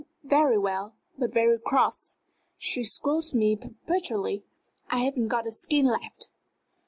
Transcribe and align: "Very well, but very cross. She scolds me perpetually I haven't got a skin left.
"Very 0.23 0.57
well, 0.57 0.95
but 1.15 1.31
very 1.31 1.59
cross. 1.59 2.15
She 2.57 2.83
scolds 2.83 3.35
me 3.35 3.55
perpetually 3.55 4.41
I 4.89 4.97
haven't 5.01 5.27
got 5.27 5.45
a 5.45 5.51
skin 5.51 5.85
left. 5.85 6.27